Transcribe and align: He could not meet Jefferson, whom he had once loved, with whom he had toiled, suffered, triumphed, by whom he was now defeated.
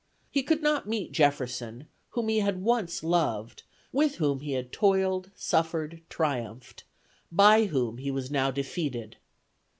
He 0.31 0.41
could 0.41 0.63
not 0.63 0.87
meet 0.89 1.11
Jefferson, 1.11 1.85
whom 2.09 2.27
he 2.27 2.39
had 2.39 2.63
once 2.63 3.03
loved, 3.03 3.61
with 3.91 4.15
whom 4.15 4.39
he 4.39 4.53
had 4.53 4.71
toiled, 4.71 5.29
suffered, 5.35 6.01
triumphed, 6.09 6.85
by 7.31 7.65
whom 7.65 7.99
he 7.99 8.09
was 8.09 8.31
now 8.31 8.49
defeated. 8.49 9.17